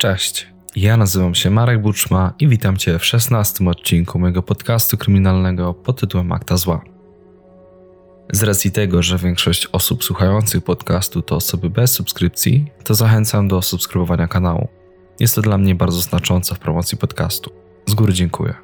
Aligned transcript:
Cześć, 0.00 0.46
ja 0.76 0.96
nazywam 0.96 1.34
się 1.34 1.50
Marek 1.50 1.82
Buczma 1.82 2.32
i 2.38 2.48
witam 2.48 2.76
Cię 2.76 2.98
w 2.98 3.04
16 3.04 3.68
odcinku 3.68 4.18
mojego 4.18 4.42
podcastu 4.42 4.96
kryminalnego 4.96 5.74
pod 5.74 6.00
tytułem 6.00 6.32
Akta 6.32 6.56
Zła. 6.56 6.80
Z 8.32 8.42
racji 8.42 8.72
tego, 8.72 9.02
że 9.02 9.18
większość 9.18 9.66
osób 9.66 10.04
słuchających 10.04 10.64
podcastu 10.64 11.22
to 11.22 11.36
osoby 11.36 11.70
bez 11.70 11.92
subskrypcji, 11.92 12.66
to 12.84 12.94
zachęcam 12.94 13.48
do 13.48 13.62
subskrybowania 13.62 14.28
kanału. 14.28 14.68
Jest 15.20 15.34
to 15.34 15.42
dla 15.42 15.58
mnie 15.58 15.74
bardzo 15.74 16.00
znaczące 16.00 16.54
w 16.54 16.58
promocji 16.58 16.98
podcastu. 16.98 17.50
Z 17.86 17.94
góry 17.94 18.12
dziękuję. 18.12 18.54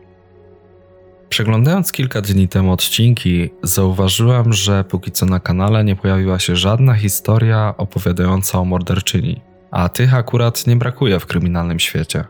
Przeglądając 1.29 1.93
kilka 1.93 2.21
dni 2.21 2.49
temu 2.49 2.73
odcinki, 2.73 3.51
zauważyłem, 3.63 4.53
że 4.53 4.85
póki 4.85 5.13
co 5.13 5.27
na 5.27 5.41
kanale 5.41 5.85
nie 5.85 5.97
pojawiła 5.97 6.39
się 6.39 6.57
żadna 6.57 6.95
historia 6.95 7.75
opowiadająca 7.77 8.59
o 8.59 8.65
morderczyni, 8.65 9.41
a 9.71 9.89
tych 9.89 10.15
akurat 10.15 10.67
nie 10.67 10.77
brakuje 10.77 11.21
w 11.21 11.27
kryminalnym 11.27 11.79
świecie. 11.79 12.25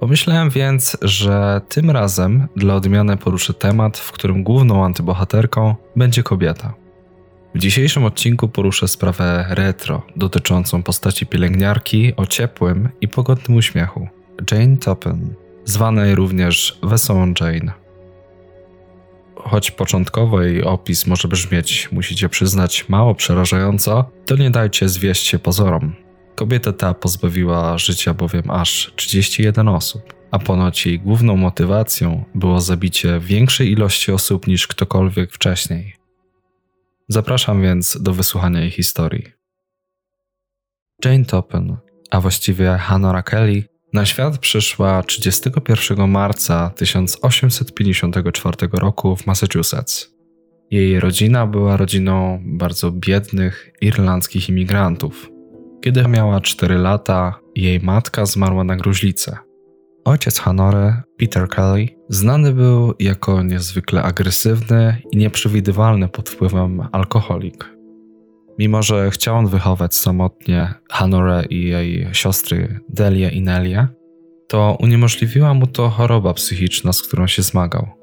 Pomyślałem 0.00 0.50
więc, 0.50 0.96
że 1.02 1.60
tym 1.68 1.90
razem 1.90 2.48
dla 2.56 2.74
odmiany 2.74 3.16
poruszę 3.16 3.54
temat, 3.54 3.98
w 3.98 4.12
którym 4.12 4.42
główną 4.42 4.84
antybohaterką 4.84 5.74
będzie 5.96 6.22
kobieta. 6.22 6.74
W 7.54 7.58
dzisiejszym 7.58 8.04
odcinku 8.04 8.48
poruszę 8.48 8.88
sprawę 8.88 9.46
retro 9.48 10.02
dotyczącą 10.16 10.82
postaci 10.82 11.26
pielęgniarki 11.26 12.12
o 12.16 12.26
ciepłym 12.26 12.88
i 13.00 13.08
pogodnym 13.08 13.58
uśmiechu 13.58 14.08
Jane 14.52 14.76
Toppen, 14.76 15.34
zwanej 15.64 16.14
również 16.14 16.78
Wesołą 16.82 17.32
Jane. 17.40 17.72
Choć 19.36 19.70
początkowo 19.70 20.42
jej 20.42 20.64
opis 20.64 21.06
może 21.06 21.28
brzmieć, 21.28 21.88
musicie 21.92 22.28
przyznać, 22.28 22.88
mało 22.88 23.14
przerażająco, 23.14 24.10
to 24.26 24.36
nie 24.36 24.50
dajcie 24.50 24.88
zwieść 24.88 25.26
się 25.26 25.38
pozorom. 25.38 25.94
Kobieta 26.34 26.72
ta 26.72 26.94
pozbawiła 26.94 27.78
życia 27.78 28.14
bowiem 28.14 28.50
aż 28.50 28.92
31 28.96 29.68
osób, 29.68 30.14
a 30.30 30.38
ponoć 30.38 30.86
jej 30.86 31.00
główną 31.00 31.36
motywacją 31.36 32.24
było 32.34 32.60
zabicie 32.60 33.20
większej 33.20 33.72
ilości 33.72 34.12
osób 34.12 34.46
niż 34.46 34.66
ktokolwiek 34.66 35.32
wcześniej. 35.32 35.96
Zapraszam 37.08 37.62
więc 37.62 38.02
do 38.02 38.12
wysłuchania 38.12 38.60
jej 38.60 38.70
historii. 38.70 39.24
Jane 41.04 41.24
Toppen, 41.24 41.76
a 42.10 42.20
właściwie 42.20 42.78
Hannah 42.78 43.24
Kelly, 43.24 43.64
na 43.92 44.06
świat 44.06 44.38
przyszła 44.38 45.02
31 45.02 46.10
marca 46.10 46.70
1854 46.76 48.56
roku 48.72 49.16
w 49.16 49.26
Massachusetts. 49.26 50.10
Jej 50.70 51.00
rodzina 51.00 51.46
była 51.46 51.76
rodziną 51.76 52.42
bardzo 52.44 52.90
biednych 52.90 53.70
irlandzkich 53.80 54.48
imigrantów. 54.48 55.30
Kiedy 55.80 56.08
miała 56.08 56.40
4 56.40 56.78
lata, 56.78 57.40
jej 57.56 57.80
matka 57.80 58.26
zmarła 58.26 58.64
na 58.64 58.76
gruźlicę. 58.76 59.36
Ojciec 60.04 60.38
Hanory, 60.38 60.94
Peter 61.18 61.48
Kelly, 61.48 61.88
znany 62.08 62.52
był 62.52 62.94
jako 62.98 63.42
niezwykle 63.42 64.02
agresywny 64.02 65.02
i 65.12 65.16
nieprzewidywalny 65.16 66.08
pod 66.08 66.30
wpływem 66.30 66.88
alkoholik. 66.92 67.76
Mimo, 68.58 68.82
że 68.82 69.10
chciał 69.10 69.36
on 69.36 69.46
wychować 69.46 69.94
samotnie 69.94 70.74
Hanorę 70.90 71.44
i 71.50 71.64
jej 71.64 72.08
siostry 72.12 72.80
Delię 72.88 73.28
i 73.28 73.42
Nelię, 73.42 73.88
to 74.48 74.76
uniemożliwiła 74.80 75.54
mu 75.54 75.66
to 75.66 75.88
choroba 75.88 76.34
psychiczna, 76.34 76.92
z 76.92 77.02
którą 77.02 77.26
się 77.26 77.42
zmagał. 77.42 77.99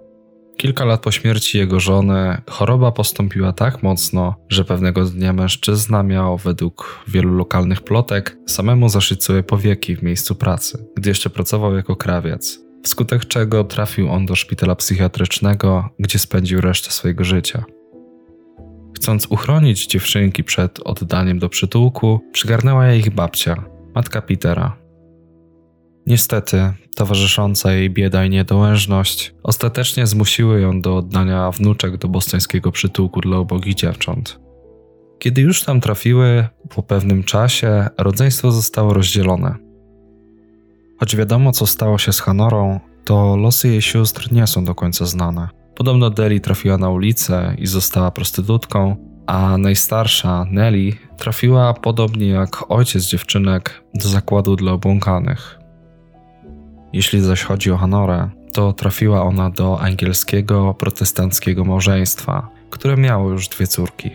Kilka 0.58 0.86
lat 0.86 1.02
po 1.02 1.11
śmierci 1.11 1.58
jego 1.58 1.80
żony 1.80 2.41
choroba 2.50 2.91
postąpiła 2.91 3.53
tak 3.53 3.83
mocno, 3.83 4.36
że 4.50 4.66
pewnego 4.66 5.05
dnia 5.05 5.33
mężczyzna 5.33 6.03
miał, 6.03 6.38
według 6.38 7.03
wielu 7.08 7.33
lokalnych 7.33 7.81
plotek, 7.81 8.38
samemu 8.47 8.89
zaszyć 8.89 9.23
sobie 9.23 9.44
powieki 9.44 9.95
w 9.95 10.03
miejscu 10.03 10.36
pracy, 10.36 10.88
gdy 10.95 11.09
jeszcze 11.09 11.30
pracował 11.30 11.75
jako 11.75 11.95
krawiec, 11.95 12.59
wskutek 12.83 13.26
czego 13.26 13.64
trafił 13.64 14.09
on 14.09 14.26
do 14.26 14.36
szpitala 14.36 14.76
psychiatrycznego, 14.76 15.89
gdzie 15.99 16.20
spędził 16.20 16.61
resztę 16.61 16.92
swojego 16.92 17.23
życia. 17.23 17.64
Chcąc 18.95 19.27
uchronić 19.30 19.87
dziewczynki 19.87 20.43
przed 20.43 20.80
oddaniem 20.80 21.39
do 21.39 21.49
przytułku, 21.49 22.20
przygarnęła 22.31 22.87
je 22.87 22.99
ich 22.99 23.10
babcia, 23.10 23.64
matka 23.95 24.21
Petera. 24.21 24.86
Niestety, 26.07 26.73
towarzysząca 26.95 27.73
jej 27.73 27.89
bieda 27.89 28.25
i 28.25 28.29
niedołężność 28.29 29.35
ostatecznie 29.43 30.07
zmusiły 30.07 30.61
ją 30.61 30.81
do 30.81 30.97
oddania 30.97 31.51
wnuczek 31.51 31.97
do 31.97 32.07
bostońskiego 32.07 32.71
przytułku 32.71 33.21
dla 33.21 33.39
ubogich 33.39 33.75
dziewcząt. 33.75 34.39
Kiedy 35.19 35.41
już 35.41 35.63
tam 35.63 35.81
trafiły, 35.81 36.47
po 36.69 36.83
pewnym 36.83 37.23
czasie 37.23 37.87
rodzeństwo 37.97 38.51
zostało 38.51 38.93
rozdzielone. 38.93 39.55
Choć 40.99 41.15
wiadomo, 41.15 41.51
co 41.51 41.67
stało 41.67 41.97
się 41.97 42.13
z 42.13 42.19
Hanorą, 42.19 42.79
to 43.05 43.35
losy 43.35 43.67
jej 43.67 43.81
sióstr 43.81 44.31
nie 44.31 44.47
są 44.47 44.65
do 44.65 44.75
końca 44.75 45.05
znane. 45.05 45.49
Podobno 45.75 46.09
Deli 46.09 46.41
trafiła 46.41 46.77
na 46.77 46.89
ulicę 46.89 47.55
i 47.57 47.67
została 47.67 48.11
prostytutką, 48.11 48.95
a 49.25 49.57
najstarsza, 49.57 50.45
Nelly, 50.51 50.93
trafiła 51.17 51.73
podobnie 51.73 52.27
jak 52.27 52.71
ojciec 52.71 53.03
dziewczynek 53.03 53.83
do 53.93 54.09
zakładu 54.09 54.55
dla 54.55 54.71
obłąkanych. 54.71 55.67
Jeśli 56.93 57.21
zaś 57.21 57.43
chodzi 57.43 57.71
o 57.71 57.77
Hanorę, 57.77 58.30
to 58.53 58.73
trafiła 58.73 59.23
ona 59.23 59.49
do 59.49 59.80
angielskiego 59.81 60.73
protestanckiego 60.73 61.65
małżeństwa, 61.65 62.49
które 62.70 62.98
miało 62.98 63.30
już 63.30 63.48
dwie 63.48 63.67
córki. 63.67 64.11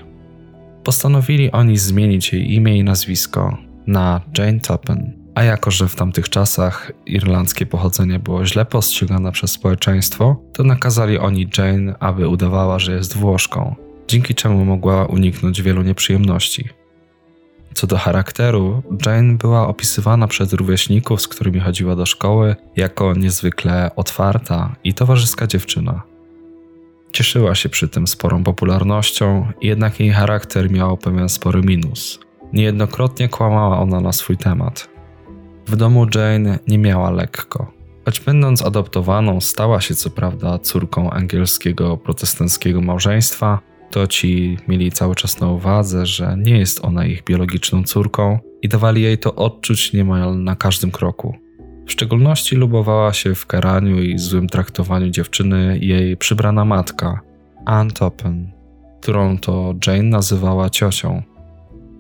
Postanowili 0.84 1.52
oni 1.52 1.78
zmienić 1.78 2.32
jej 2.32 2.54
imię 2.54 2.78
i 2.78 2.84
nazwisko 2.84 3.56
na 3.86 4.20
Jane 4.38 4.60
Toppen, 4.60 5.12
a 5.34 5.42
jako 5.42 5.70
że 5.70 5.88
w 5.88 5.94
tamtych 5.94 6.28
czasach 6.28 6.92
irlandzkie 7.06 7.66
pochodzenie 7.66 8.18
było 8.18 8.46
źle 8.46 8.64
postrzegane 8.64 9.32
przez 9.32 9.50
społeczeństwo, 9.50 10.36
to 10.52 10.64
nakazali 10.64 11.18
oni 11.18 11.48
Jane, 11.58 11.94
aby 12.00 12.28
udawała, 12.28 12.78
że 12.78 12.92
jest 12.92 13.16
Włoszką, 13.16 13.74
dzięki 14.08 14.34
czemu 14.34 14.64
mogła 14.64 15.06
uniknąć 15.06 15.62
wielu 15.62 15.82
nieprzyjemności. 15.82 16.81
Co 17.74 17.86
do 17.86 17.96
charakteru, 17.96 18.82
Jane 19.06 19.34
była 19.34 19.68
opisywana 19.68 20.26
przez 20.26 20.52
rówieśników, 20.52 21.22
z 21.22 21.28
którymi 21.28 21.60
chodziła 21.60 21.96
do 21.96 22.06
szkoły, 22.06 22.56
jako 22.76 23.14
niezwykle 23.14 23.90
otwarta 23.96 24.76
i 24.84 24.94
towarzyska 24.94 25.46
dziewczyna. 25.46 26.02
Cieszyła 27.12 27.54
się 27.54 27.68
przy 27.68 27.88
tym 27.88 28.06
sporą 28.06 28.44
popularnością, 28.44 29.46
jednak 29.62 30.00
jej 30.00 30.10
charakter 30.10 30.70
miał 30.70 30.96
pewien 30.96 31.28
spory 31.28 31.60
minus. 31.60 32.20
Niejednokrotnie 32.52 33.28
kłamała 33.28 33.78
ona 33.78 34.00
na 34.00 34.12
swój 34.12 34.36
temat. 34.36 34.88
W 35.66 35.76
domu 35.76 36.06
Jane 36.14 36.58
nie 36.68 36.78
miała 36.78 37.10
lekko. 37.10 37.72
Choć 38.04 38.20
będąc 38.20 38.62
adoptowaną, 38.62 39.40
stała 39.40 39.80
się 39.80 39.94
co 39.94 40.10
prawda 40.10 40.58
córką 40.58 41.10
angielskiego 41.10 41.96
protestanckiego 41.96 42.80
małżeństwa, 42.80 43.60
to 43.92 44.06
ci 44.06 44.56
mieli 44.68 44.92
cały 44.92 45.14
czas 45.14 45.40
na 45.40 45.48
uwadze, 45.48 46.06
że 46.06 46.36
nie 46.38 46.58
jest 46.58 46.84
ona 46.84 47.06
ich 47.06 47.24
biologiczną 47.24 47.82
córką 47.84 48.38
i 48.62 48.68
dawali 48.68 49.02
jej 49.02 49.18
to 49.18 49.34
odczuć 49.34 49.92
niemal 49.92 50.38
na 50.38 50.56
każdym 50.56 50.90
kroku. 50.90 51.34
W 51.86 51.92
szczególności 51.92 52.56
lubowała 52.56 53.12
się 53.12 53.34
w 53.34 53.46
karaniu 53.46 54.02
i 54.02 54.18
złym 54.18 54.48
traktowaniu 54.48 55.10
dziewczyny 55.10 55.78
jej 55.82 56.16
przybrana 56.16 56.64
matka, 56.64 57.20
Ann 57.64 57.90
Toppen, 57.90 58.52
którą 59.00 59.38
to 59.38 59.74
Jane 59.86 60.02
nazywała 60.02 60.70
ciocią. 60.70 61.22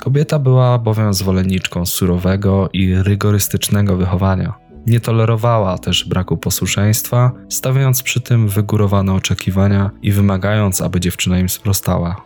Kobieta 0.02 0.38
była 0.38 0.78
bowiem 0.78 1.14
zwolenniczką 1.14 1.86
surowego 1.86 2.68
i 2.72 2.94
rygorystycznego 2.94 3.96
wychowania. 3.96 4.61
Nie 4.86 5.00
tolerowała 5.00 5.78
też 5.78 6.08
braku 6.08 6.36
posłuszeństwa, 6.36 7.32
stawiając 7.48 8.02
przy 8.02 8.20
tym 8.20 8.48
wygórowane 8.48 9.14
oczekiwania 9.14 9.90
i 10.02 10.12
wymagając, 10.12 10.80
aby 10.80 11.00
dziewczyna 11.00 11.38
im 11.38 11.48
sprostała. 11.48 12.24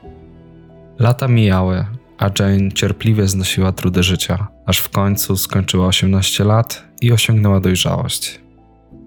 Lata 0.98 1.28
mijały, 1.28 1.86
a 2.18 2.30
Jane 2.38 2.72
cierpliwie 2.72 3.28
znosiła 3.28 3.72
trudy 3.72 4.02
życia, 4.02 4.46
aż 4.66 4.78
w 4.78 4.88
końcu 4.88 5.36
skończyła 5.36 5.86
18 5.86 6.44
lat 6.44 6.84
i 7.00 7.12
osiągnęła 7.12 7.60
dojrzałość. 7.60 8.40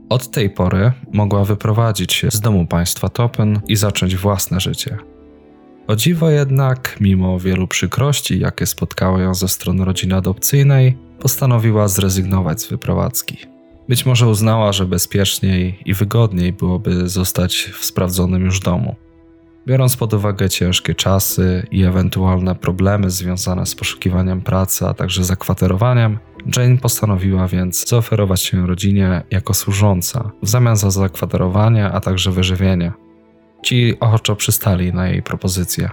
Od 0.10 0.32
tej 0.32 0.50
pory 0.50 0.92
mogła 1.14 1.46
wyprowadzić 1.46 2.14
się 2.14 2.32
z 2.32 2.42
domu 2.42 2.66
państwa 2.66 3.10
Topen 3.10 3.60
i 3.68 3.76
zacząć 3.76 4.16
własne 4.16 4.60
życie. 4.60 4.98
O 5.88 5.96
dziwo 5.96 6.30
jednak, 6.30 6.98
mimo 7.00 7.40
wielu 7.40 7.68
przykrości, 7.68 8.40
jakie 8.40 8.66
spotkały 8.66 9.22
ją 9.22 9.36
ze 9.36 9.48
strony 9.48 9.86
rodziny 9.86 10.16
adopcyjnej, 10.16 10.98
postanowiła 11.20 11.88
zrezygnować 11.88 12.62
z 12.62 12.68
wyprowadzki. 12.68 13.38
Być 13.90 14.06
może 14.06 14.28
uznała, 14.28 14.74
że 14.74 14.86
bezpieczniej 14.86 15.80
i 15.86 15.94
wygodniej 15.94 16.54
byłoby 16.54 17.10
zostać 17.10 17.72
w 17.80 17.86
sprawdzonym 17.86 18.46
już 18.46 18.60
domu. 18.60 18.96
Biorąc 19.68 19.98
pod 19.98 20.14
uwagę 20.14 20.50
ciężkie 20.50 20.96
czasy 20.96 21.68
i 21.72 21.84
ewentualne 21.84 22.56
problemy 22.56 23.10
związane 23.10 23.66
z 23.66 23.76
poszukiwaniem 23.76 24.42
pracy, 24.42 24.88
a 24.88 24.94
także 24.94 25.24
zakwaterowaniem, 25.24 26.20
Jane 26.58 26.78
postanowiła 26.78 27.48
więc 27.48 27.90
zaoferować 27.90 28.42
się 28.42 28.68
rodzinie 28.68 29.24
jako 29.32 29.54
służąca 29.54 30.32
w 30.44 30.50
zamian 30.50 30.76
za 30.76 30.92
zakwaterowanie, 30.92 31.86
a 31.86 32.00
także 32.00 32.32
wyżywienie. 32.32 32.92
Ci 33.64 34.00
ochoczo 34.00 34.36
przystali 34.36 34.94
na 34.94 35.08
jej 35.08 35.24
propozycję. 35.24 35.90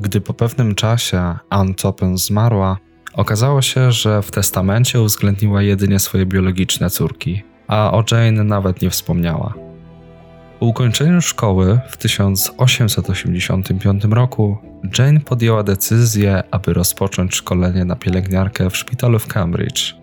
Gdy 0.00 0.20
po 0.20 0.34
pewnym 0.34 0.74
czasie 0.74 1.34
Ann 1.50 1.74
Toppen 1.74 2.18
zmarła, 2.18 2.78
Okazało 3.12 3.62
się, 3.62 3.92
że 3.92 4.22
w 4.22 4.30
testamencie 4.30 5.00
uwzględniła 5.00 5.62
jedynie 5.62 5.98
swoje 5.98 6.26
biologiczne 6.26 6.90
córki, 6.90 7.42
a 7.68 7.92
o 7.92 8.04
Jane 8.10 8.44
nawet 8.44 8.82
nie 8.82 8.90
wspomniała. 8.90 9.54
Po 10.60 10.66
ukończeniu 10.66 11.20
szkoły 11.20 11.80
w 11.88 11.96
1885 11.96 14.04
roku 14.04 14.58
Jane 14.98 15.20
podjęła 15.20 15.62
decyzję, 15.62 16.42
aby 16.50 16.74
rozpocząć 16.74 17.34
szkolenie 17.34 17.84
na 17.84 17.96
pielęgniarkę 17.96 18.70
w 18.70 18.76
szpitalu 18.76 19.18
w 19.18 19.26
Cambridge. 19.26 19.94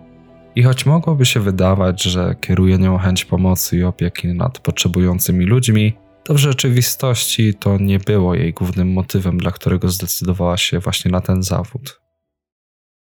I 0.56 0.64
choć 0.64 0.86
mogłoby 0.86 1.26
się 1.26 1.40
wydawać, 1.40 2.04
że 2.04 2.36
kieruje 2.42 2.78
nią 2.78 2.98
chęć 2.98 3.26
pomocy 3.26 3.78
i 3.78 3.84
opieki 3.84 4.28
nad 4.28 4.60
potrzebującymi 4.60 5.46
ludźmi, 5.46 5.94
to 6.24 6.34
w 6.34 6.38
rzeczywistości 6.38 7.54
to 7.54 7.78
nie 7.78 8.00
było 8.00 8.36
jej 8.36 8.54
głównym 8.54 8.94
motywem, 8.94 9.38
dla 9.38 9.52
którego 9.52 9.90
zdecydowała 9.90 10.58
się 10.58 10.80
właśnie 10.80 11.12
na 11.12 11.22
ten 11.22 11.44
zawód. 11.44 12.07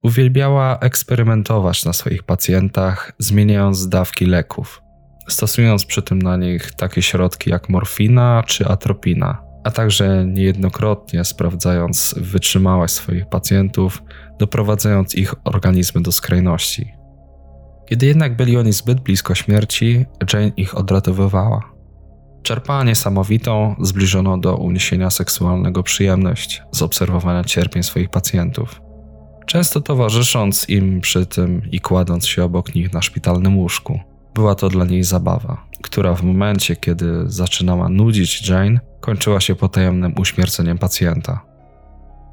Uwielbiała 0.07 0.79
eksperymentować 0.79 1.85
na 1.85 1.93
swoich 1.93 2.23
pacjentach, 2.23 3.11
zmieniając 3.19 3.89
dawki 3.89 4.25
leków, 4.25 4.81
stosując 5.27 5.85
przy 5.85 6.01
tym 6.01 6.21
na 6.21 6.37
nich 6.37 6.71
takie 6.75 7.01
środki 7.01 7.49
jak 7.49 7.69
morfina 7.69 8.43
czy 8.45 8.67
atropina, 8.67 9.43
a 9.63 9.71
także 9.71 10.25
niejednokrotnie 10.25 11.23
sprawdzając 11.23 12.15
wytrzymałość 12.17 12.93
swoich 12.93 13.29
pacjentów, 13.29 14.03
doprowadzając 14.39 15.15
ich 15.15 15.33
organizmy 15.43 16.01
do 16.01 16.11
skrajności. 16.11 16.93
Kiedy 17.89 18.05
jednak 18.05 18.35
byli 18.35 18.57
oni 18.57 18.73
zbyt 18.73 18.99
blisko 18.99 19.35
śmierci, 19.35 20.05
Jane 20.33 20.51
ich 20.57 20.77
odratowywała. 20.77 21.61
Czerpała 22.43 22.83
niesamowitą, 22.83 23.75
zbliżoną 23.81 24.41
do 24.41 24.57
uniesienia 24.57 25.09
seksualnego 25.09 25.83
przyjemność 25.83 26.63
z 26.71 26.81
obserwowania 26.81 27.43
cierpień 27.43 27.83
swoich 27.83 28.09
pacjentów. 28.09 28.86
Często 29.47 29.81
towarzysząc 29.81 30.69
im 30.69 31.01
przy 31.01 31.25
tym 31.25 31.61
i 31.71 31.79
kładąc 31.79 32.27
się 32.27 32.43
obok 32.43 32.75
nich 32.75 32.93
na 32.93 33.01
szpitalnym 33.01 33.57
łóżku. 33.57 33.99
Była 34.35 34.55
to 34.55 34.69
dla 34.69 34.85
niej 34.85 35.03
zabawa, 35.03 35.65
która 35.81 36.15
w 36.15 36.23
momencie, 36.23 36.75
kiedy 36.75 37.23
zaczynała 37.25 37.89
nudzić 37.89 38.49
Jane, 38.49 38.79
kończyła 39.01 39.39
się 39.39 39.55
potajemnym 39.55 40.13
uśmierceniem 40.19 40.77
pacjenta. 40.77 41.41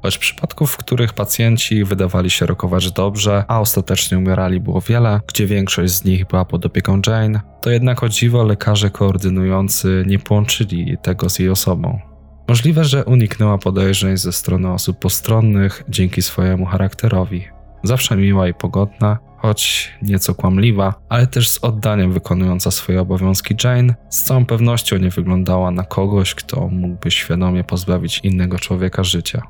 Choć 0.01 0.17
przypadków, 0.17 0.71
w 0.71 0.77
których 0.77 1.13
pacjenci 1.13 1.83
wydawali 1.83 2.29
się 2.29 2.45
rokować 2.45 2.91
dobrze, 2.91 3.43
a 3.47 3.59
ostatecznie 3.59 4.17
umierali 4.17 4.59
było 4.59 4.81
wiele, 4.81 5.21
gdzie 5.27 5.45
większość 5.45 5.93
z 5.93 6.05
nich 6.05 6.27
była 6.27 6.45
pod 6.45 6.65
opieką 6.65 7.01
Jane, 7.07 7.41
to 7.61 7.69
jednak 7.69 8.03
o 8.03 8.09
dziwo 8.09 8.43
lekarze 8.43 8.89
koordynujący 8.89 10.03
nie 10.07 10.19
połączyli 10.19 10.97
tego 11.01 11.29
z 11.29 11.39
jej 11.39 11.49
osobą. 11.49 12.14
Możliwe, 12.47 12.83
że 12.83 13.05
uniknęła 13.05 13.57
podejrzeń 13.57 14.17
ze 14.17 14.31
strony 14.31 14.71
osób 14.71 14.99
postronnych 14.99 15.83
dzięki 15.89 16.21
swojemu 16.21 16.65
charakterowi. 16.65 17.47
Zawsze 17.83 18.17
miła 18.17 18.47
i 18.47 18.53
pogodna, 18.53 19.17
choć 19.37 19.91
nieco 20.01 20.35
kłamliwa, 20.35 20.93
ale 21.09 21.27
też 21.27 21.49
z 21.49 21.63
oddaniem 21.63 22.13
wykonująca 22.13 22.71
swoje 22.71 23.01
obowiązki 23.01 23.55
Jane, 23.63 23.95
z 24.09 24.23
całą 24.23 24.45
pewnością 24.45 24.97
nie 24.97 25.09
wyglądała 25.09 25.71
na 25.71 25.83
kogoś, 25.83 26.35
kto 26.35 26.67
mógłby 26.67 27.11
świadomie 27.11 27.63
pozbawić 27.63 28.19
innego 28.23 28.59
człowieka 28.59 29.03
życia. 29.03 29.41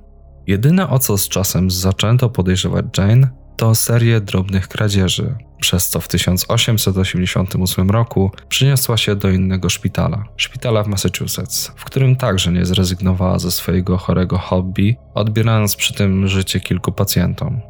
Jedyne 0.47 0.89
o 0.89 1.00
co 1.00 1.18
z 1.18 1.30
czasem 1.30 1.71
zaczęto 1.71 2.30
podejrzewać 2.30 2.86
Jane, 2.97 3.30
to 3.57 3.75
serię 3.75 4.22
drobnych 4.22 4.68
kradzieży, 4.68 5.36
przez 5.60 5.90
co 5.90 6.00
w 6.00 6.07
1888 6.07 7.90
roku 7.90 8.31
przyniosła 8.50 8.98
się 8.98 9.16
do 9.16 9.30
innego 9.30 9.69
szpitala, 9.69 10.24
szpitala 10.38 10.84
w 10.84 10.88
Massachusetts, 10.88 11.72
w 11.75 11.86
którym 11.86 12.16
także 12.16 12.52
nie 12.52 12.66
zrezygnowała 12.66 13.40
ze 13.40 13.52
swojego 13.52 13.98
chorego 13.98 14.38
hobby, 14.38 14.96
odbierając 15.13 15.75
przy 15.75 15.94
tym 15.94 16.28
życie 16.28 16.60
kilku 16.60 16.92
pacjentom. 16.92 17.62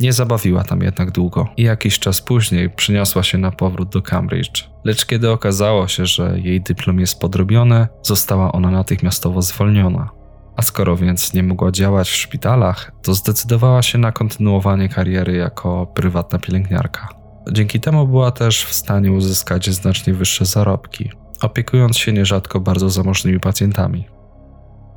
Nie 0.00 0.12
zabawiła 0.12 0.64
tam 0.64 0.80
jednak 0.80 1.10
długo 1.10 1.48
i 1.56 1.62
jakiś 1.62 1.98
czas 1.98 2.20
później 2.20 2.70
przyniosła 2.70 3.22
się 3.22 3.38
na 3.38 3.50
powrót 3.50 3.88
do 3.88 4.02
Cambridge. 4.02 4.64
Lecz 4.84 5.06
kiedy 5.06 5.30
okazało 5.30 5.88
się, 5.88 6.06
że 6.06 6.38
jej 6.38 6.60
dyplom 6.60 7.00
jest 7.00 7.20
podrobiony, 7.20 7.86
została 8.02 8.52
ona 8.52 8.70
natychmiastowo 8.70 9.42
zwolniona. 9.42 10.19
A 10.60 10.62
skoro 10.62 10.96
więc 10.96 11.34
nie 11.34 11.42
mogła 11.42 11.70
działać 11.70 12.10
w 12.10 12.16
szpitalach, 12.16 12.92
to 13.02 13.14
zdecydowała 13.14 13.82
się 13.82 13.98
na 13.98 14.12
kontynuowanie 14.12 14.88
kariery 14.88 15.36
jako 15.36 15.86
prywatna 15.86 16.38
pielęgniarka. 16.38 17.08
Dzięki 17.52 17.80
temu 17.80 18.06
była 18.06 18.30
też 18.30 18.64
w 18.64 18.72
stanie 18.72 19.12
uzyskać 19.12 19.70
znacznie 19.70 20.14
wyższe 20.14 20.44
zarobki, 20.44 21.10
opiekując 21.40 21.98
się 21.98 22.12
nierzadko 22.12 22.60
bardzo 22.60 22.90
zamożnymi 22.90 23.40
pacjentami. 23.40 24.08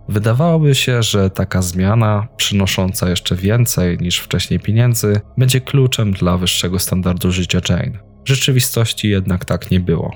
Wydawałoby 0.09 0.75
się, 0.75 1.03
że 1.03 1.29
taka 1.29 1.61
zmiana, 1.61 2.27
przynosząca 2.37 3.09
jeszcze 3.09 3.35
więcej 3.35 3.97
niż 3.97 4.19
wcześniej 4.19 4.59
pieniędzy, 4.59 5.21
będzie 5.37 5.61
kluczem 5.61 6.11
dla 6.13 6.37
wyższego 6.37 6.79
standardu 6.79 7.31
życia 7.31 7.59
Jane. 7.69 7.99
W 8.25 8.29
rzeczywistości 8.29 9.09
jednak 9.09 9.45
tak 9.45 9.71
nie 9.71 9.79
było. 9.79 10.11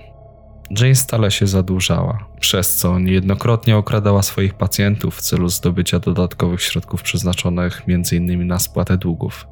Jane 0.70 0.96
stale 0.96 1.32
się 1.32 1.48
zadłużała, 1.48 2.26
przez 2.40 2.76
co 2.76 3.00
niejednokrotnie 3.00 3.78
okradała 3.78 4.24
swoich 4.24 4.54
pacjentów 4.54 5.16
w 5.16 5.22
celu 5.22 5.50
zdobycia 5.50 6.00
dodatkowych 6.00 6.62
środków 6.62 7.02
przeznaczonych 7.02 7.82
m.in. 7.88 8.48
na 8.48 8.60
spłatę 8.60 8.98
długów. 8.98 9.48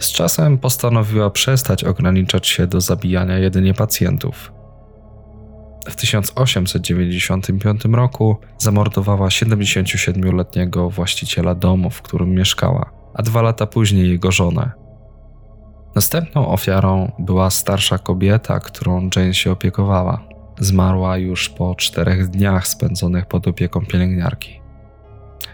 Z 0.00 0.12
czasem 0.12 0.58
postanowiła 0.58 1.30
przestać 1.30 1.84
ograniczać 1.84 2.46
się 2.48 2.66
do 2.66 2.80
zabijania 2.80 3.38
jedynie 3.38 3.74
pacjentów. 3.74 4.52
W 5.88 5.96
1895 5.96 7.84
roku 7.84 8.36
zamordowała 8.58 9.28
77-letniego 9.28 10.90
właściciela 10.90 11.54
domu, 11.54 11.90
w 11.90 12.02
którym 12.02 12.30
mieszkała, 12.30 12.90
a 13.14 13.22
dwa 13.22 13.42
lata 13.42 13.66
później 13.66 14.10
jego 14.10 14.32
żonę, 14.32 14.81
Następną 15.94 16.48
ofiarą 16.48 17.12
była 17.18 17.50
starsza 17.50 17.98
kobieta, 17.98 18.60
którą 18.60 19.08
Jane 19.16 19.34
się 19.34 19.52
opiekowała. 19.52 20.24
Zmarła 20.60 21.16
już 21.16 21.48
po 21.48 21.74
czterech 21.74 22.28
dniach 22.28 22.68
spędzonych 22.68 23.26
pod 23.26 23.48
opieką 23.48 23.86
pielęgniarki. 23.86 24.60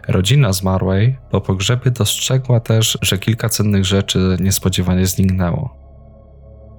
Rodzina 0.08 0.52
zmarłej 0.52 1.18
po 1.30 1.40
pogrzebie 1.40 1.90
dostrzegła 1.90 2.60
też, 2.60 2.98
że 3.02 3.18
kilka 3.18 3.48
cennych 3.48 3.84
rzeczy 3.84 4.36
niespodziewanie 4.40 5.06
zniknęło. 5.06 5.78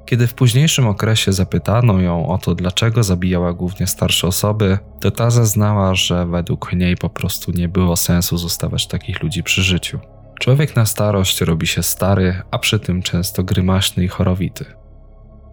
Kiedy 0.05 0.27
w 0.27 0.33
późniejszym 0.33 0.87
okresie 0.87 1.33
zapytano 1.33 2.01
ją 2.01 2.27
o 2.27 2.37
to, 2.37 2.55
dlaczego 2.55 3.03
zabijała 3.03 3.53
głównie 3.53 3.87
starsze 3.87 4.27
osoby, 4.27 4.77
to 4.99 5.11
ta 5.11 5.29
zeznała, 5.29 5.95
że 5.95 6.25
według 6.25 6.73
niej 6.73 6.97
po 6.97 7.09
prostu 7.09 7.51
nie 7.51 7.67
było 7.67 7.97
sensu 7.97 8.37
zostawiać 8.37 8.87
takich 8.87 9.23
ludzi 9.23 9.43
przy 9.43 9.63
życiu. 9.63 9.99
Człowiek 10.39 10.75
na 10.75 10.85
starość 10.85 11.41
robi 11.41 11.67
się 11.67 11.83
stary, 11.83 12.41
a 12.51 12.59
przy 12.59 12.79
tym 12.79 13.01
często 13.01 13.43
grymaśny 13.43 14.03
i 14.03 14.07
chorowity. 14.07 14.65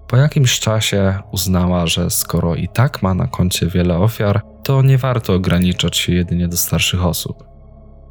Po 0.09 0.16
jakimś 0.16 0.61
czasie 0.61 1.19
uznała, 1.33 1.87
że 1.87 2.11
skoro 2.11 2.55
i 2.55 2.69
tak 2.69 3.02
ma 3.02 3.14
na 3.14 3.26
koncie 3.26 3.66
wiele 3.66 3.99
ofiar, 3.99 4.43
to 4.62 4.83
nie 4.83 4.99
warto 4.99 5.35
ograniczać 5.35 5.97
się 5.97 6.12
jedynie 6.12 6.49
do 6.49 6.57
starszych 6.57 7.05
osób. 7.05 7.45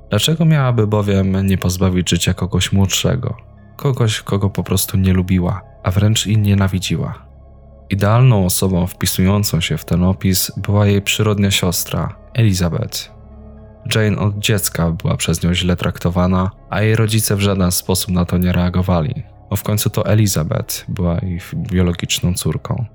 Dlaczego 0.10 0.46
miałaby 0.46 0.88
bowiem 0.88 1.48
nie 1.48 1.58
pozbawić 1.58 2.10
życia 2.10 2.34
kogoś 2.34 2.72
młodszego, 2.72 3.38
kogoś, 3.76 4.22
kogo 4.22 4.50
po 4.50 4.64
prostu 4.64 4.98
nie 4.98 5.14
lubiła, 5.14 5.62
a 5.84 5.92
wręcz 5.92 6.28
i 6.28 6.38
nienawidziła? 6.38 7.26
Idealną 7.90 8.46
osobą 8.46 8.88
wpisującą 8.88 9.62
się 9.62 9.78
w 9.78 9.86
ten 9.86 10.04
opis 10.04 10.52
była 10.58 10.86
jej 10.86 11.02
przyrodnia 11.02 11.52
siostra, 11.52 12.16
Elizabeth, 12.34 13.15
Jane 13.96 14.18
od 14.18 14.40
dziecka 14.40 14.92
była 14.92 15.18
przez 15.18 15.44
nią 15.44 15.54
źle 15.54 15.76
traktowana, 15.76 16.52
a 16.70 16.82
jej 16.82 16.96
rodzice 16.96 17.36
w 17.36 17.42
żaden 17.42 17.72
sposób 17.72 18.12
na 18.12 18.26
to 18.26 18.38
nie 18.38 18.52
reagowali, 18.52 19.24
bo 19.50 19.56
w 19.56 19.64
końcu 19.64 19.90
to 19.90 20.06
Elizabeth 20.06 20.86
była 20.88 21.20
ich 21.20 21.52
biologiczną 21.56 22.34
córką. 22.34 22.86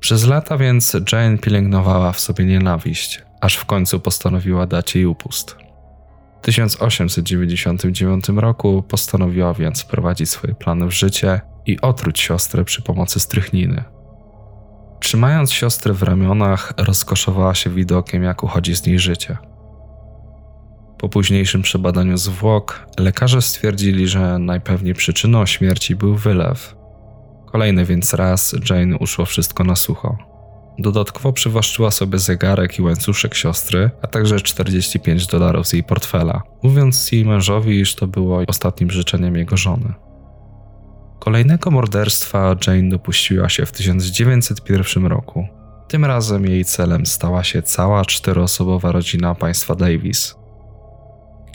Przez 0.00 0.26
lata 0.26 0.58
więc 0.58 0.96
Jane 1.12 1.38
pielęgnowała 1.38 2.12
w 2.12 2.20
sobie 2.20 2.44
nienawiść, 2.44 3.22
aż 3.40 3.56
w 3.56 3.64
końcu 3.64 4.00
postanowiła 4.00 4.66
dać 4.66 4.94
jej 4.94 5.06
upust. 5.06 5.56
W 6.40 6.44
1899 6.46 8.28
roku 8.28 8.82
postanowiła 8.88 9.54
więc 9.54 9.82
wprowadzić 9.82 10.30
swoje 10.30 10.54
plany 10.54 10.86
w 10.86 10.90
życie 10.90 11.40
i 11.66 11.80
otruć 11.80 12.20
siostrę 12.20 12.64
przy 12.64 12.82
pomocy 12.82 13.20
strychniny. 13.20 13.84
Trzymając 15.00 15.52
siostrę 15.52 15.94
w 15.94 16.02
ramionach, 16.02 16.72
rozkoszowała 16.76 17.54
się 17.54 17.70
widokiem, 17.70 18.22
jak 18.22 18.42
uchodzi 18.42 18.76
z 18.76 18.86
niej 18.86 18.98
życie. 18.98 19.36
Po 20.98 21.08
późniejszym 21.08 21.62
przebadaniu 21.62 22.16
zwłok 22.16 22.86
lekarze 22.98 23.42
stwierdzili, 23.42 24.08
że 24.08 24.38
najpewniej 24.38 24.94
przyczyną 24.94 25.46
śmierci 25.46 25.96
był 25.96 26.14
wylew. 26.14 26.76
Kolejny 27.46 27.84
więc 27.84 28.14
raz 28.14 28.56
Jane 28.70 28.98
uszło 28.98 29.24
wszystko 29.24 29.64
na 29.64 29.76
sucho. 29.76 30.18
Dodatkowo 30.78 31.32
przywłaszczyła 31.32 31.90
sobie 31.90 32.18
zegarek 32.18 32.78
i 32.78 32.82
łańcuszek 32.82 33.34
siostry, 33.34 33.90
a 34.02 34.06
także 34.06 34.40
45 34.40 35.26
dolarów 35.26 35.66
z 35.66 35.72
jej 35.72 35.84
portfela, 35.84 36.42
mówiąc 36.62 37.12
jej 37.12 37.24
mężowi, 37.24 37.80
iż 37.80 37.94
to 37.94 38.06
było 38.06 38.42
ostatnim 38.46 38.90
życzeniem 38.90 39.36
jego 39.36 39.56
żony. 39.56 39.92
Kolejnego 41.18 41.70
morderstwa 41.70 42.56
Jane 42.66 42.90
dopuściła 42.90 43.48
się 43.48 43.66
w 43.66 43.72
1901 43.72 45.06
roku. 45.06 45.48
Tym 45.88 46.04
razem 46.04 46.46
jej 46.46 46.64
celem 46.64 47.06
stała 47.06 47.44
się 47.44 47.62
cała 47.62 48.04
czteroosobowa 48.04 48.92
rodzina 48.92 49.34
państwa 49.34 49.74
Davis. 49.74 50.34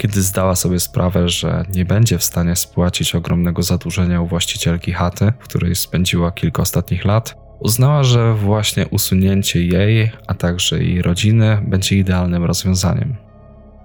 Kiedy 0.01 0.21
zdała 0.21 0.55
sobie 0.55 0.79
sprawę, 0.79 1.29
że 1.29 1.65
nie 1.75 1.85
będzie 1.85 2.17
w 2.17 2.23
stanie 2.23 2.55
spłacić 2.55 3.15
ogromnego 3.15 3.63
zadłużenia 3.63 4.21
u 4.21 4.27
właścicielki 4.27 4.93
chaty, 4.93 5.33
w 5.39 5.43
której 5.43 5.75
spędziła 5.75 6.31
kilka 6.31 6.61
ostatnich 6.61 7.05
lat, 7.05 7.35
uznała, 7.59 8.03
że 8.03 8.33
właśnie 8.33 8.87
usunięcie 8.87 9.65
jej, 9.65 10.11
a 10.27 10.33
także 10.33 10.83
jej 10.83 11.01
rodziny 11.01 11.57
będzie 11.67 11.97
idealnym 11.97 12.43
rozwiązaniem. 12.45 13.15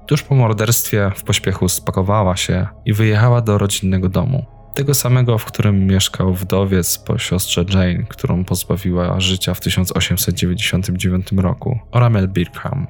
Tuż 0.06 0.22
po 0.22 0.34
morderstwie 0.34 1.12
w 1.16 1.22
pośpiechu 1.22 1.68
spakowała 1.68 2.36
się 2.36 2.66
i 2.84 2.92
wyjechała 2.92 3.40
do 3.40 3.58
rodzinnego 3.58 4.08
domu. 4.08 4.44
Tego 4.74 4.94
samego, 4.94 5.38
w 5.38 5.44
którym 5.44 5.86
mieszkał 5.86 6.34
wdowiec 6.34 6.98
po 6.98 7.18
siostrze 7.18 7.64
Jane, 7.74 8.04
którą 8.08 8.44
pozbawiła 8.44 9.20
życia 9.20 9.54
w 9.54 9.60
1899 9.60 11.32
roku, 11.32 11.78
Oramel 11.90 12.28
Birkham. 12.28 12.86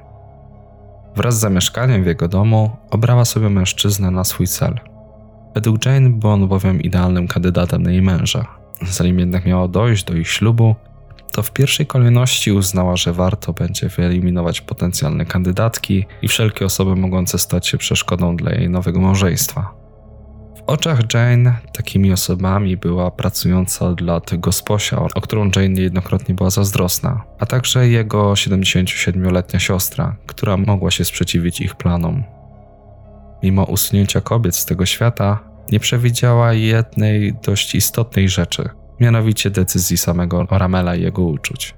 Wraz 1.17 1.37
z 1.37 1.39
zamieszkaniem 1.39 2.03
w 2.03 2.05
jego 2.05 2.27
domu 2.27 2.71
obrała 2.91 3.25
sobie 3.25 3.49
mężczyznę 3.49 4.11
na 4.11 4.23
swój 4.23 4.47
cel. 4.47 4.79
Według 5.55 5.85
Jane 5.85 6.09
był 6.09 6.29
on 6.29 6.47
bowiem 6.47 6.81
idealnym 6.81 7.27
kandydatem 7.27 7.83
na 7.83 7.91
jej 7.91 8.01
męża. 8.01 8.45
Zanim 8.81 9.19
jednak 9.19 9.45
miało 9.45 9.67
dojść 9.67 10.03
do 10.03 10.13
ich 10.13 10.27
ślubu, 10.27 10.75
to 11.33 11.43
w 11.43 11.51
pierwszej 11.51 11.85
kolejności 11.85 12.51
uznała, 12.51 12.95
że 12.95 13.13
warto 13.13 13.53
będzie 13.53 13.89
wyeliminować 13.89 14.61
potencjalne 14.61 15.25
kandydatki 15.25 16.05
i 16.21 16.27
wszelkie 16.27 16.65
osoby 16.65 16.95
mogące 16.95 17.39
stać 17.39 17.67
się 17.67 17.77
przeszkodą 17.77 18.35
dla 18.35 18.51
jej 18.51 18.69
nowego 18.69 18.99
małżeństwa. 18.99 19.86
Oczach 20.67 20.99
Jane 21.13 21.57
takimi 21.73 22.11
osobami 22.11 22.77
była 22.77 23.11
pracująca 23.11 23.85
od 23.85 24.01
lat 24.01 24.31
gosposia, 24.37 24.99
o 25.15 25.21
którą 25.21 25.45
Jane 25.55 25.69
niejednokrotnie 25.69 26.35
była 26.35 26.49
zazdrosna, 26.49 27.23
a 27.39 27.45
także 27.45 27.87
jego 27.87 28.33
77-letnia 28.33 29.59
siostra, 29.59 30.15
która 30.25 30.57
mogła 30.57 30.91
się 30.91 31.05
sprzeciwić 31.05 31.61
ich 31.61 31.75
planom. 31.75 32.23
Mimo 33.43 33.63
usunięcia 33.63 34.21
kobiet 34.21 34.55
z 34.55 34.65
tego 34.65 34.85
świata, 34.85 35.39
nie 35.71 35.79
przewidziała 35.79 36.53
jednej 36.53 37.33
dość 37.33 37.75
istotnej 37.75 38.29
rzeczy– 38.29 38.69
mianowicie 38.99 39.49
decyzji 39.49 39.97
samego 39.97 40.45
Oramela 40.49 40.95
i 40.95 41.01
jego 41.01 41.23
uczuć. 41.23 41.75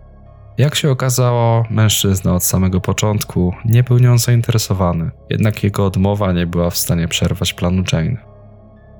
Jak 0.57 0.75
się 0.75 0.91
okazało, 0.91 1.65
mężczyzna 1.69 2.35
od 2.35 2.43
samego 2.43 2.81
początku 2.81 3.53
nie 3.65 3.83
był 3.83 3.97
nią 3.97 4.17
zainteresowany, 4.17 5.11
jednak 5.29 5.63
jego 5.63 5.85
odmowa 5.85 6.33
nie 6.33 6.47
była 6.47 6.69
w 6.69 6.77
stanie 6.77 7.07
przerwać 7.07 7.53
planu 7.53 7.83
Jane. 7.93 8.28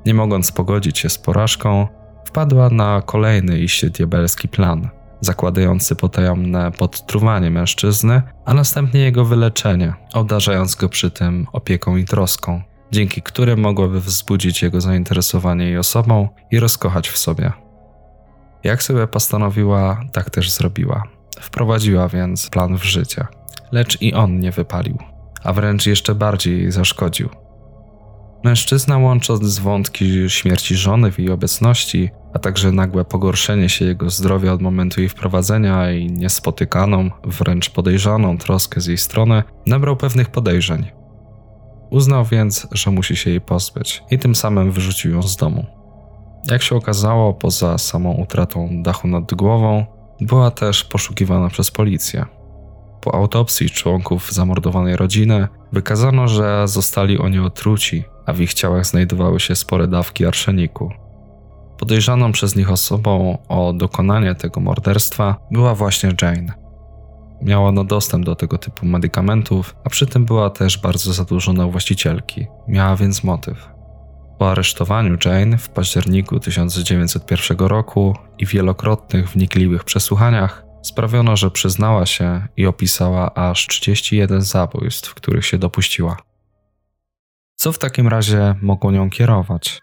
Nie 0.05 0.13
mogąc 0.13 0.51
pogodzić 0.51 0.99
się 0.99 1.09
z 1.09 1.17
porażką, 1.17 1.87
wpadła 2.25 2.69
na 2.69 3.01
kolejny 3.05 3.59
iście 3.59 3.89
diabelski 3.89 4.47
plan, 4.47 4.89
zakładający 5.21 5.95
potajemne 5.95 6.71
podtruwanie 6.71 7.49
mężczyzny, 7.49 8.21
a 8.45 8.53
następnie 8.53 8.99
jego 8.99 9.25
wyleczenie, 9.25 9.93
obdarzając 10.13 10.75
go 10.75 10.89
przy 10.89 11.11
tym 11.11 11.47
opieką 11.53 11.97
i 11.97 12.05
troską, 12.05 12.61
dzięki 12.91 13.21
którym 13.21 13.59
mogłaby 13.59 14.01
wzbudzić 14.01 14.61
jego 14.61 14.81
zainteresowanie 14.81 15.65
jej 15.65 15.77
osobą 15.77 16.29
i 16.51 16.59
rozkochać 16.59 17.09
w 17.09 17.17
sobie. 17.17 17.51
Jak 18.63 18.83
sobie 18.83 19.07
postanowiła, 19.07 20.01
tak 20.13 20.29
też 20.29 20.51
zrobiła. 20.51 21.03
Wprowadziła 21.41 22.07
więc 22.07 22.49
plan 22.49 22.77
w 22.77 22.83
życie. 22.83 23.27
Lecz 23.71 24.01
i 24.01 24.13
on 24.13 24.39
nie 24.39 24.51
wypalił, 24.51 24.97
a 25.43 25.53
wręcz 25.53 25.85
jeszcze 25.85 26.15
bardziej 26.15 26.71
zaszkodził. 26.71 27.29
Mężczyzna, 28.43 28.97
łącząc 28.97 29.59
wątki 29.59 30.29
śmierci 30.29 30.75
żony 30.75 31.11
w 31.11 31.19
jej 31.19 31.31
obecności, 31.31 32.09
a 32.33 32.39
także 32.39 32.71
nagłe 32.71 33.05
pogorszenie 33.05 33.69
się 33.69 33.85
jego 33.85 34.09
zdrowia 34.09 34.53
od 34.53 34.61
momentu 34.61 34.99
jej 35.01 35.09
wprowadzenia 35.09 35.91
i 35.91 36.11
niespotykaną, 36.11 37.09
wręcz 37.23 37.69
podejrzaną 37.69 38.37
troskę 38.37 38.81
z 38.81 38.85
jej 38.85 38.97
strony, 38.97 39.43
nabrał 39.65 39.97
pewnych 39.97 40.29
podejrzeń. 40.29 40.85
Uznał 41.89 42.25
więc, 42.25 42.67
że 42.71 42.91
musi 42.91 43.15
się 43.15 43.29
jej 43.29 43.41
pozbyć 43.41 44.03
i 44.11 44.19
tym 44.19 44.35
samym 44.35 44.71
wyrzucił 44.71 45.11
ją 45.11 45.21
z 45.21 45.35
domu. 45.35 45.65
Jak 46.51 46.61
się 46.61 46.75
okazało, 46.75 47.33
poza 47.33 47.77
samą 47.77 48.13
utratą 48.13 48.69
dachu 48.83 49.07
nad 49.07 49.33
głową, 49.33 49.85
była 50.21 50.51
też 50.51 50.83
poszukiwana 50.83 51.49
przez 51.49 51.71
policję. 51.71 52.25
Po 53.01 53.15
autopsji 53.15 53.69
członków 53.69 54.31
zamordowanej 54.31 54.95
rodziny 54.95 55.47
wykazano, 55.71 56.27
że 56.27 56.67
zostali 56.67 57.17
oni 57.17 57.39
otruci, 57.39 58.03
a 58.29 58.33
w 58.33 58.41
ich 58.41 58.53
ciałach 58.53 58.85
znajdowały 58.85 59.39
się 59.39 59.55
spore 59.55 59.87
dawki 59.87 60.25
arszeniku. 60.25 60.91
Podejrzaną 61.77 62.31
przez 62.31 62.55
nich 62.55 62.71
osobą 62.71 63.37
o 63.47 63.73
dokonanie 63.73 64.35
tego 64.35 64.59
morderstwa 64.59 65.35
była 65.51 65.75
właśnie 65.75 66.13
Jane. 66.21 66.53
Miała 67.41 67.67
ona 67.67 67.83
dostęp 67.83 68.25
do 68.25 68.35
tego 68.35 68.57
typu 68.57 68.85
medykamentów, 68.85 69.75
a 69.83 69.89
przy 69.89 70.07
tym 70.07 70.25
była 70.25 70.49
też 70.49 70.77
bardzo 70.77 71.13
zadłużona 71.13 71.65
u 71.65 71.71
właścicielki. 71.71 72.47
Miała 72.67 72.95
więc 72.95 73.23
motyw. 73.23 73.69
Po 74.39 74.51
aresztowaniu 74.51 75.17
Jane 75.25 75.57
w 75.57 75.69
październiku 75.69 76.39
1901 76.39 77.57
roku 77.57 78.15
i 78.37 78.45
wielokrotnych 78.45 79.29
wnikliwych 79.29 79.83
przesłuchaniach 79.83 80.65
sprawiono, 80.81 81.37
że 81.37 81.51
przyznała 81.51 82.05
się 82.05 82.47
i 82.57 82.65
opisała 82.65 83.33
aż 83.33 83.67
31 83.67 84.41
zabójstw, 84.41 85.13
których 85.13 85.45
się 85.45 85.57
dopuściła. 85.57 86.28
Co 87.61 87.71
w 87.71 87.77
takim 87.77 88.07
razie 88.07 88.55
mogło 88.61 88.91
nią 88.91 89.09
kierować? 89.09 89.81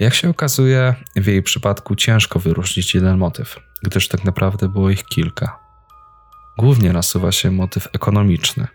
Jak 0.00 0.14
się 0.14 0.30
okazuje, 0.30 0.94
w 1.16 1.26
jej 1.26 1.42
przypadku 1.42 1.94
ciężko 1.94 2.38
wyróżnić 2.38 2.94
jeden 2.94 3.18
motyw, 3.18 3.60
gdyż 3.82 4.08
tak 4.08 4.24
naprawdę 4.24 4.68
było 4.68 4.90
ich 4.90 5.04
kilka. 5.04 5.58
Głównie 6.58 6.92
nasuwa 6.92 7.32
się 7.32 7.50
motyw 7.50 7.88
ekonomiczny. 7.92 8.66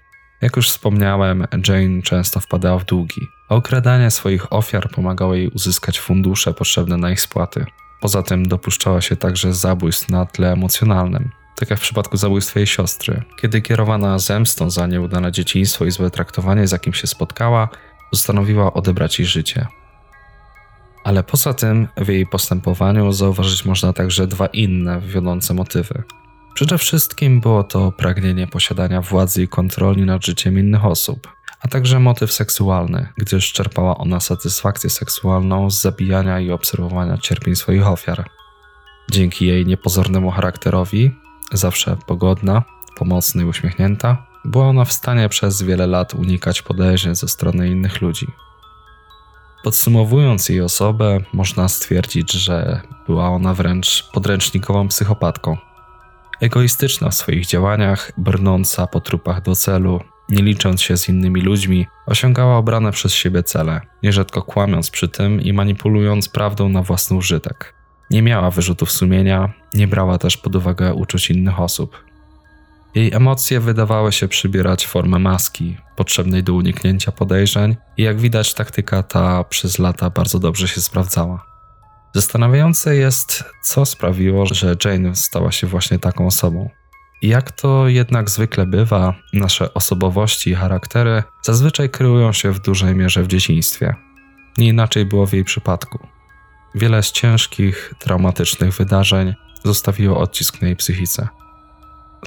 Jak 0.41 0.55
już 0.55 0.69
wspomniałem, 0.69 1.47
Jane 1.67 2.01
często 2.01 2.39
wpadała 2.39 2.79
w 2.79 2.85
długi, 2.85 3.27
a 3.49 3.55
okradanie 3.55 4.11
swoich 4.11 4.53
ofiar 4.53 4.89
pomagało 4.89 5.35
jej 5.35 5.47
uzyskać 5.47 5.99
fundusze 5.99 6.53
potrzebne 6.53 6.97
na 6.97 7.11
ich 7.11 7.21
spłaty. 7.21 7.65
Poza 8.01 8.23
tym 8.23 8.47
dopuszczała 8.47 9.01
się 9.01 9.15
także 9.15 9.53
zabójstw 9.53 10.09
na 10.09 10.25
tle 10.25 10.51
emocjonalnym, 10.51 11.29
tak 11.61 11.69
jak 11.69 11.79
w 11.79 11.81
przypadku 11.81 12.17
zabójstwa 12.17 12.59
jej 12.59 12.67
siostry, 12.67 13.23
kiedy 13.41 13.61
kierowana 13.61 14.19
zemstą 14.19 14.69
za 14.69 14.87
nieudane 14.87 15.31
dzieciństwo 15.31 15.85
i 15.85 15.91
złe 15.91 16.11
traktowanie, 16.11 16.67
z 16.67 16.71
jakim 16.71 16.93
się 16.93 17.07
spotkała, 17.07 17.69
postanowiła 18.11 18.73
odebrać 18.73 19.19
jej 19.19 19.27
życie. 19.27 19.67
Ale 21.03 21.23
poza 21.23 21.53
tym 21.53 21.87
w 21.97 22.07
jej 22.07 22.27
postępowaniu 22.27 23.11
zauważyć 23.11 23.65
można 23.65 23.93
także 23.93 24.27
dwa 24.27 24.47
inne 24.47 25.01
wiodące 25.01 25.53
motywy– 25.53 26.03
Przede 26.53 26.77
wszystkim 26.77 27.41
było 27.41 27.63
to 27.63 27.91
pragnienie 27.91 28.47
posiadania 28.47 29.01
władzy 29.01 29.43
i 29.43 29.47
kontroli 29.47 30.01
nad 30.01 30.25
życiem 30.25 30.59
innych 30.59 30.85
osób, 30.85 31.27
a 31.61 31.67
także 31.67 31.99
motyw 31.99 32.33
seksualny, 32.33 33.07
gdyż 33.17 33.53
czerpała 33.53 33.97
ona 33.97 34.19
satysfakcję 34.19 34.89
seksualną 34.89 35.71
z 35.71 35.81
zabijania 35.81 36.39
i 36.39 36.51
obserwowania 36.51 37.17
cierpień 37.17 37.55
swoich 37.55 37.87
ofiar. 37.87 38.29
Dzięki 39.11 39.47
jej 39.47 39.65
niepozornemu 39.65 40.31
charakterowi, 40.31 41.11
zawsze 41.57 41.97
pogodna, 42.05 42.63
pomocna 42.95 43.41
i 43.41 43.45
uśmiechnięta, 43.45 44.25
była 44.45 44.67
ona 44.67 44.85
w 44.85 44.93
stanie 44.93 45.29
przez 45.29 45.61
wiele 45.61 45.87
lat 45.87 46.13
unikać 46.13 46.61
podejrzeń 46.61 47.15
ze 47.15 47.27
strony 47.27 47.69
innych 47.69 48.01
ludzi. 48.01 48.27
Podsumowując 49.63 50.49
jej 50.49 50.61
osobę, 50.61 51.19
można 51.33 51.69
stwierdzić, 51.69 52.31
że 52.31 52.81
była 53.07 53.29
ona 53.29 53.53
wręcz 53.53 54.09
podręcznikową 54.13 54.87
psychopatką 54.87 55.57
egoistyczna 56.41 57.09
w 57.09 57.15
swoich 57.15 57.45
działaniach, 57.45 58.11
brnąca 58.17 58.87
po 58.87 59.01
trupach 59.01 59.41
do 59.41 59.55
celu, 59.55 59.99
nie 60.29 60.43
licząc 60.43 60.81
się 60.81 60.97
z 60.97 61.09
innymi 61.09 61.41
ludźmi, 61.41 61.87
osiągała 62.05 62.57
obrane 62.57 62.91
przez 62.91 63.13
siebie 63.13 63.43
cele, 63.43 63.81
nierzadko 64.03 64.41
kłamiąc 64.41 64.91
przy 64.91 65.09
tym 65.09 65.41
i 65.41 65.53
manipulując 65.53 66.29
prawdą 66.29 66.69
na 66.69 66.81
własny 66.81 67.17
użytek. 67.17 67.80
Nie 68.11 68.21
miała 68.21 68.51
wyrzutów 68.51 68.91
sumienia, 68.91 69.53
nie 69.73 69.87
brała 69.87 70.17
też 70.17 70.37
pod 70.37 70.55
uwagę 70.55 70.93
uczuć 70.93 71.29
innych 71.29 71.59
osób. 71.59 72.05
Jej 72.95 73.13
emocje 73.13 73.59
wydawały 73.59 74.11
się 74.11 74.27
przybierać 74.27 74.87
formę 74.87 75.19
maski, 75.19 75.77
potrzebnej 75.95 76.43
do 76.43 76.53
uniknięcia 76.53 77.11
podejrzeń, 77.11 77.75
i 77.97 78.03
jak 78.03 78.19
widać, 78.19 78.53
taktyka 78.53 79.03
ta 79.03 79.43
przez 79.43 79.79
lata 79.79 80.09
bardzo 80.09 80.39
dobrze 80.39 80.67
się 80.67 80.81
sprawdzała. 80.81 81.45
Zastanawiające 82.15 82.95
jest, 82.95 83.43
co 83.63 83.85
sprawiło, 83.85 84.45
że 84.45 84.75
Jane 84.85 85.15
stała 85.15 85.51
się 85.51 85.67
właśnie 85.67 85.99
taką 85.99 86.27
osobą. 86.27 86.69
Jak 87.21 87.51
to 87.51 87.87
jednak 87.87 88.29
zwykle 88.29 88.65
bywa, 88.65 89.13
nasze 89.33 89.73
osobowości 89.73 90.49
i 90.49 90.55
charaktery 90.55 91.23
zazwyczaj 91.41 91.89
kryją 91.89 92.33
się 92.33 92.51
w 92.51 92.59
dużej 92.59 92.95
mierze 92.95 93.23
w 93.23 93.27
dzieciństwie. 93.27 93.95
Nie 94.57 94.67
inaczej 94.67 95.05
było 95.05 95.27
w 95.27 95.33
jej 95.33 95.43
przypadku. 95.43 96.07
Wiele 96.75 97.03
z 97.03 97.11
ciężkich, 97.11 97.93
traumatycznych 97.99 98.73
wydarzeń 98.73 99.33
zostawiło 99.63 100.19
odcisk 100.19 100.61
na 100.61 100.67
jej 100.67 100.75
psychice. 100.75 101.27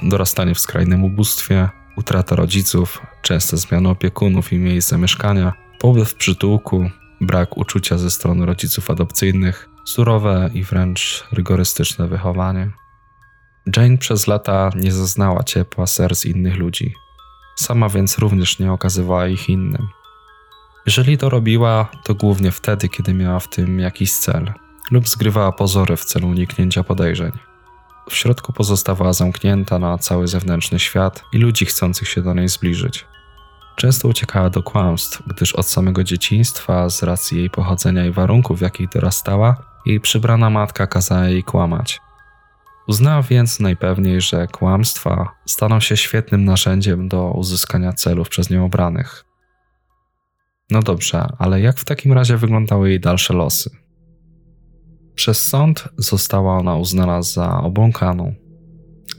Dorastanie 0.03 0.55
w 0.55 0.59
skrajnym 0.59 1.03
ubóstwie, 1.03 1.69
utrata 1.97 2.35
rodziców, 2.35 3.01
częste 3.21 3.57
zmiany 3.57 3.89
opiekunów 3.89 4.53
i 4.53 4.57
miejsc 4.57 4.89
zamieszkania, 4.89 5.53
pobyt 5.79 6.09
w 6.09 6.15
przytułku, 6.15 6.89
brak 7.21 7.57
uczucia 7.57 7.97
ze 7.97 8.11
strony 8.11 8.45
rodziców 8.45 8.89
adopcyjnych, 8.89 9.69
surowe 9.85 10.49
i 10.53 10.63
wręcz 10.63 11.23
rygorystyczne 11.31 12.07
wychowanie. 12.07 12.71
Jane 13.77 13.97
przez 13.97 14.27
lata 14.27 14.69
nie 14.75 14.91
zaznała 14.91 15.43
ciepła 15.43 15.87
serc 15.87 16.25
innych 16.25 16.55
ludzi. 16.55 16.93
Sama 17.55 17.89
więc 17.89 18.17
również 18.17 18.59
nie 18.59 18.71
okazywała 18.71 19.27
ich 19.27 19.49
innym. 19.49 19.87
Jeżeli 20.85 21.17
to 21.17 21.29
robiła, 21.29 21.91
to 22.03 22.15
głównie 22.15 22.51
wtedy, 22.51 22.89
kiedy 22.89 23.13
miała 23.13 23.39
w 23.39 23.47
tym 23.47 23.79
jakiś 23.79 24.17
cel 24.17 24.53
lub 24.91 25.07
zgrywała 25.07 25.51
pozory 25.51 25.97
w 25.97 26.05
celu 26.05 26.27
uniknięcia 26.27 26.83
podejrzeń. 26.83 27.31
W 28.09 28.15
środku 28.15 28.53
pozostawała 28.53 29.13
zamknięta 29.13 29.79
na 29.79 29.97
cały 29.97 30.27
zewnętrzny 30.27 30.79
świat 30.79 31.23
i 31.33 31.37
ludzi 31.37 31.65
chcących 31.65 32.09
się 32.09 32.21
do 32.21 32.33
niej 32.33 32.49
zbliżyć. 32.49 33.05
Często 33.75 34.07
uciekała 34.07 34.49
do 34.49 34.63
kłamstw, 34.63 35.21
gdyż 35.27 35.53
od 35.53 35.67
samego 35.67 36.03
dzieciństwa, 36.03 36.89
z 36.89 37.03
racji 37.03 37.37
jej 37.37 37.49
pochodzenia 37.49 38.05
i 38.05 38.11
warunków, 38.11 38.59
w 38.59 38.61
jakich 38.61 38.89
dorastała, 38.89 39.55
jej 39.85 39.99
przybrana 39.99 40.49
matka 40.49 40.87
kazała 40.87 41.25
jej 41.25 41.43
kłamać. 41.43 42.01
Uznała 42.87 43.21
więc 43.21 43.59
najpewniej, 43.59 44.21
że 44.21 44.47
kłamstwa 44.47 45.35
staną 45.45 45.79
się 45.79 45.97
świetnym 45.97 46.45
narzędziem 46.45 47.07
do 47.07 47.31
uzyskania 47.31 47.93
celów 47.93 48.29
przez 48.29 48.49
nią 48.49 48.65
obranych. 48.65 49.24
No 50.71 50.81
dobrze, 50.81 51.27
ale 51.37 51.61
jak 51.61 51.79
w 51.79 51.85
takim 51.85 52.13
razie 52.13 52.37
wyglądały 52.37 52.89
jej 52.89 52.99
dalsze 52.99 53.33
losy? 53.33 53.69
Przez 55.15 55.47
sąd 55.47 55.89
została 55.97 56.57
ona 56.57 56.75
uznana 56.75 57.21
za 57.21 57.61
obłąkaną. 57.61 58.33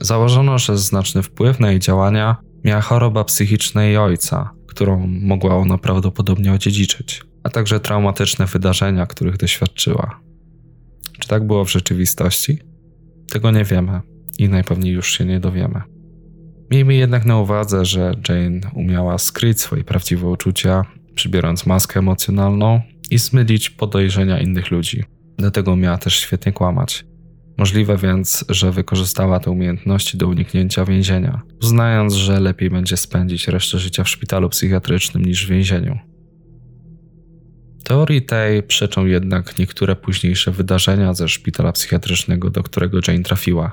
Założono, 0.01 0.57
że 0.57 0.77
znaczny 0.77 1.23
wpływ 1.23 1.59
na 1.59 1.71
jej 1.71 1.79
działania 1.79 2.37
miała 2.63 2.81
choroba 2.81 3.23
psychiczna 3.23 3.83
jej 3.83 3.97
ojca, 3.97 4.49
którą 4.67 5.07
mogła 5.07 5.55
ona 5.55 5.77
prawdopodobnie 5.77 6.53
odziedziczyć, 6.53 7.21
a 7.43 7.49
także 7.49 7.79
traumatyczne 7.79 8.45
wydarzenia, 8.45 9.05
których 9.05 9.37
doświadczyła. 9.37 10.19
Czy 11.19 11.27
tak 11.27 11.47
było 11.47 11.65
w 11.65 11.71
rzeczywistości? 11.71 12.59
Tego 13.29 13.51
nie 13.51 13.63
wiemy 13.63 14.01
i 14.37 14.49
najpewniej 14.49 14.93
już 14.93 15.17
się 15.17 15.25
nie 15.25 15.39
dowiemy. 15.39 15.81
Miejmy 16.71 16.95
jednak 16.95 17.25
na 17.25 17.39
uwadze, 17.39 17.85
że 17.85 18.11
Jane 18.29 18.59
umiała 18.75 19.17
skryć 19.17 19.61
swoje 19.61 19.83
prawdziwe 19.83 20.27
uczucia, 20.27 20.85
przybierając 21.17 21.65
maskę 21.65 21.99
emocjonalną 21.99 22.81
i 23.11 23.17
zmylić 23.17 23.69
podejrzenia 23.69 24.39
innych 24.39 24.71
ludzi. 24.71 25.03
Dlatego 25.37 25.73
umiała 25.73 25.97
też 25.97 26.19
świetnie 26.19 26.51
kłamać. 26.51 27.05
Możliwe 27.57 27.97
więc, 27.97 28.45
że 28.49 28.71
wykorzystała 28.71 29.39
te 29.39 29.51
umiejętności 29.51 30.17
do 30.17 30.27
uniknięcia 30.27 30.85
więzienia, 30.85 31.41
uznając, 31.61 32.13
że 32.13 32.39
lepiej 32.39 32.69
będzie 32.69 32.97
spędzić 32.97 33.47
resztę 33.47 33.79
życia 33.79 34.03
w 34.03 34.09
szpitalu 34.09 34.49
psychiatrycznym 34.49 35.25
niż 35.25 35.45
w 35.45 35.49
więzieniu. 35.49 35.99
Teorii 37.83 38.21
tej 38.21 38.63
przeczą 38.63 39.05
jednak 39.05 39.59
niektóre 39.59 39.95
późniejsze 39.95 40.51
wydarzenia 40.51 41.13
ze 41.13 41.27
szpitala 41.27 41.71
psychiatrycznego, 41.71 42.49
do 42.49 42.63
którego 42.63 42.99
Jane 43.07 43.23
trafiła. 43.23 43.71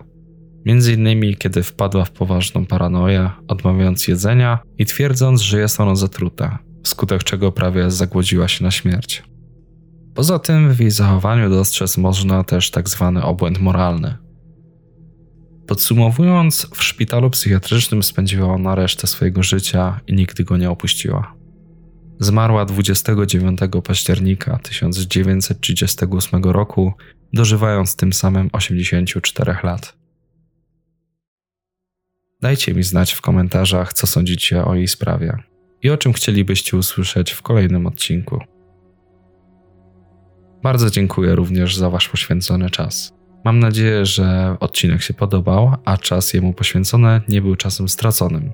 Między 0.67 0.93
innymi, 0.93 1.37
kiedy 1.37 1.63
wpadła 1.63 2.05
w 2.05 2.11
poważną 2.11 2.67
paranoję, 2.67 3.31
odmawiając 3.49 4.09
jedzenia 4.09 4.59
i 4.79 4.87
twierdząc, 4.87 5.41
że 5.41 5.59
jest 5.61 5.81
ono 5.81 5.97
zatrute, 5.97 6.59
wskutek 6.85 7.25
czego 7.25 7.53
prawie 7.53 7.91
zagłodziła 7.91 8.49
się 8.49 8.65
na 8.65 8.71
śmierć. 8.71 9.23
Poza 10.15 10.39
tym 10.39 10.75
w 10.75 10.81
jej 10.81 10.91
zachowaniu 10.91 11.51
dostrzec 11.51 11.97
można 11.97 12.45
też 12.45 12.71
tak 12.71 12.89
zwany 12.89 13.23
obłęd 13.23 13.61
moralny. 13.61 14.17
Podsumowując, 15.67 16.67
w 16.75 16.83
szpitalu 16.83 17.31
psychiatrycznym 17.31 18.03
spędziła 18.03 18.55
ona 18.55 18.75
resztę 18.75 19.07
swojego 19.07 19.43
życia 19.43 20.01
i 20.07 20.15
nigdy 20.15 20.45
go 20.45 20.57
nie 20.57 20.71
opuściła. 20.71 21.35
Zmarła 22.21 22.65
29 22.65 23.61
października 23.85 24.59
1938 24.59 26.45
roku, 26.45 26.93
dożywając 27.33 27.97
tym 27.97 28.13
samym 28.13 28.51
84 28.53 29.57
lat. 29.63 29.97
Dajcie 32.41 32.75
mi 32.75 32.83
znać 32.83 33.13
w 33.13 33.21
komentarzach, 33.21 33.93
co 33.93 34.07
sądzicie 34.07 34.65
o 34.65 34.75
jej 34.75 34.89
sprawie 34.89 35.54
i 35.85 35.91
o 35.91 35.97
czym 35.97 36.13
chcielibyście 36.13 36.77
usłyszeć 36.77 37.33
w 37.33 37.43
kolejnym 37.43 37.87
odcinku. 37.87 38.41
Bardzo 40.63 40.91
dziękuję 40.91 41.35
również 41.35 41.77
za 41.77 41.91
Wasz 41.91 42.09
poświęcony 42.09 42.71
czas. 42.71 43.15
Mam 43.45 43.59
nadzieję, 43.59 44.07
że 44.07 44.57
odcinek 44.61 45.03
się 45.03 45.15
podobał, 45.15 45.77
a 45.85 45.97
czas 45.97 46.35
jemu 46.35 46.53
poświęcony 46.53 47.21
nie 47.29 47.43
był 47.43 47.57
czasem 47.57 47.89
straconym. 47.89 48.53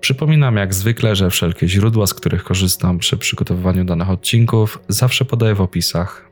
Przypominam 0.00 0.56
jak 0.56 0.74
zwykle, 0.74 1.16
że 1.16 1.30
wszelkie 1.30 1.68
źródła, 1.68 2.06
z 2.06 2.14
których 2.14 2.44
korzystam 2.44 2.98
przy 2.98 3.16
przygotowywaniu 3.16 3.84
danych 3.84 4.10
odcinków, 4.10 4.78
zawsze 4.88 5.24
podaję 5.24 5.54
w 5.54 5.60
opisach. 5.60 6.30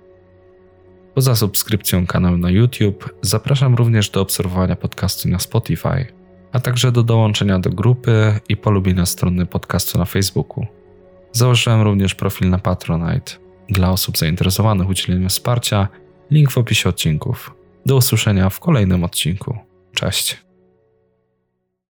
Poza 1.15 1.37
subskrypcją 1.37 2.07
kanału 2.07 2.37
na 2.37 2.51
YouTube, 2.51 3.15
zapraszam 3.23 3.75
również 3.75 4.11
do 4.11 4.21
obserwowania 4.21 4.77
podcastu 4.77 5.29
na 5.29 5.39
Spotify, 5.39 6.18
a 6.53 6.61
także 6.61 6.93
do 6.93 7.03
dołączenia 7.03 7.59
do 7.59 7.71
grupy 7.71 8.41
i 8.49 8.57
polubienia 8.57 9.07
strony 9.07 9.47
podcastu 9.47 9.99
na 9.99 10.05
Facebooku. 10.05 10.67
Założyłem 11.33 11.83
również 11.83 12.15
profil 12.15 12.51
na 12.51 12.59
Patronite 12.59 13.33
dla 13.69 13.91
osób 13.91 14.19
zainteresowanych 14.19 14.89
udzieleniem 14.89 15.29
wsparcia. 15.29 15.89
Link 16.31 16.51
w 16.51 16.59
opisie 16.59 16.89
odcinków. 16.89 17.55
Do 17.87 17.97
usłyszenia 17.97 18.51
w 18.51 18.61
kolejnym 18.61 19.05
odcinku. 19.05 19.59
Cześć. 19.95 20.48